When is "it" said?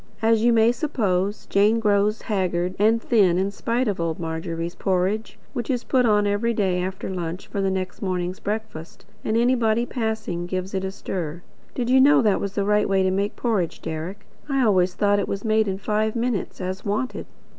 10.73-10.83, 15.19-15.27